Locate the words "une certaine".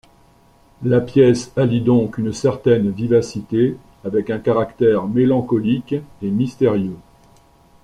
2.17-2.89